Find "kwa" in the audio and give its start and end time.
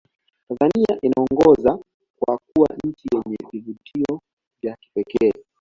2.19-2.37